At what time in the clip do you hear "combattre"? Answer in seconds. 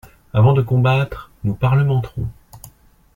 0.63-1.29